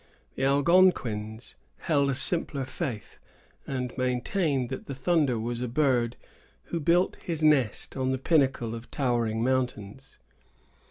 The 0.33 0.43
Algonquins 0.45 1.53
held 1.77 2.09
a 2.09 2.15
simpler 2.15 2.65
faith, 2.65 3.19
and 3.67 3.95
maintained 3.99 4.69
that 4.69 4.87
the 4.87 4.95
thunder 4.95 5.37
was 5.37 5.61
a 5.61 5.67
bird 5.67 6.15
who 6.63 6.79
built 6.79 7.17
his 7.17 7.43
nest 7.43 7.95
on 7.95 8.09
the 8.11 8.17
pinnacle 8.17 8.73
of 8.73 8.89
towering 8.89 9.43
mountains. 9.43 10.17